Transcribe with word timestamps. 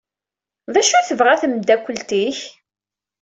D 0.73 0.75
acu 0.81 0.99
tebɣa 1.07 1.35
temeddakelt-ik? 1.41 2.39